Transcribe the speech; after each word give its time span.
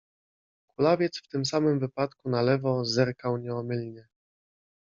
Kulawiec 0.67 1.17
w 1.23 1.27
tym 1.27 1.45
samym 1.45 1.79
wypadku 1.79 2.29
na 2.29 2.41
lewo 2.41 2.85
zerkał 2.85 3.37
nieomylnie. 3.37 4.07